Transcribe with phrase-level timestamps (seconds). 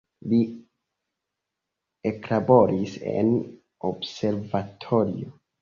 [0.29, 0.37] Li
[2.11, 3.31] eklaboris en
[3.93, 5.33] observatorio.